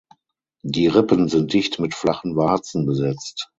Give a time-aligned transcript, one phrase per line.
[0.63, 3.49] Die Rippen sind dicht mit flachen Warzen besetzt.